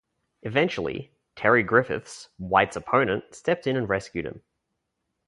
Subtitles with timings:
[0.41, 4.41] Eventually, Terry Griffiths, White's opponent, stepped in and rescued him.